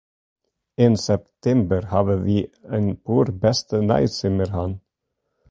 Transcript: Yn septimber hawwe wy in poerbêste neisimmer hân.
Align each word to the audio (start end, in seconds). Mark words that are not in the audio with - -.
Yn 0.85 0.95
septimber 1.07 1.83
hawwe 1.91 2.15
wy 2.25 2.37
in 2.77 2.87
poerbêste 3.05 3.77
neisimmer 3.87 4.49
hân. 4.55 4.73